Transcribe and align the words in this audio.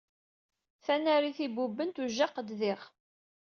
Tanarit 0.85 1.39
ibubben 1.45 1.89
tujjaqed 1.95 2.47
diɣ. 2.59 2.81